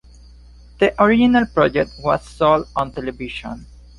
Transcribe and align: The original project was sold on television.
The 0.79 0.99
original 0.99 1.45
project 1.45 1.91
was 2.03 2.27
sold 2.27 2.67
on 2.75 2.91
television. 2.91 3.67